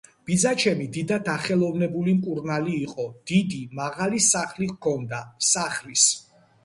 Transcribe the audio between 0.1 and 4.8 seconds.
ბიძაჩემი დიდად დახელოვნებული მკურნალი იყო. დიდი, მაღალი სახლი